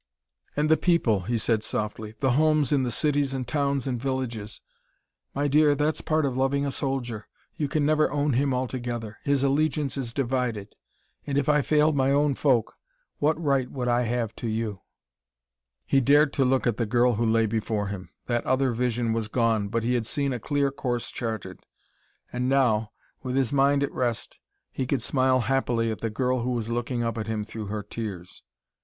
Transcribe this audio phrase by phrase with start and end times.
[0.55, 4.59] "And the people," he said softly; "the homes in the cities and towns and villages.
[5.35, 9.43] My dear, that's part of loving a soldier: you can never own him altogether; his
[9.43, 10.69] allegiance is divided.
[11.27, 12.73] And if I failed my own folk
[13.19, 14.81] what right would I have to you?"
[15.85, 18.09] He dared to look at the girl who lay before him.
[18.25, 21.59] That other vision was gone but he had seen a clear course charted,
[22.33, 22.91] and now,
[23.21, 24.39] with his mind at rest,
[24.71, 27.83] he could smile happily at the girl who was looking up at him through her
[27.83, 28.41] tears.